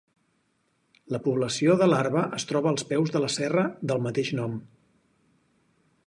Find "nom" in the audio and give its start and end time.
4.39-4.57